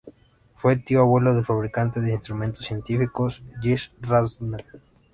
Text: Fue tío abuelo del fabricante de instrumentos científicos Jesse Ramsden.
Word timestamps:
Fue 0.55 0.77
tío 0.77 1.01
abuelo 1.01 1.35
del 1.35 1.45
fabricante 1.45 2.01
de 2.01 2.13
instrumentos 2.13 2.65
científicos 2.65 3.43
Jesse 3.61 3.91
Ramsden. 4.01 4.57